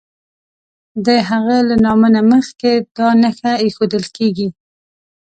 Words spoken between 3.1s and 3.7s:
نښه